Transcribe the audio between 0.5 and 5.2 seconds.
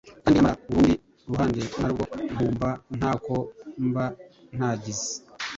urundi ruhande narwo nkumva ntako mba ntagize